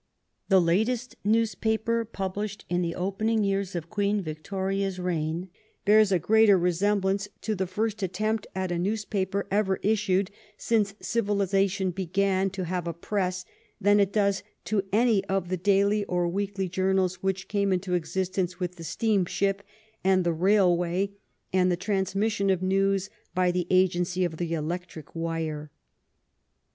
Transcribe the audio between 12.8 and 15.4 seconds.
a press than it does to any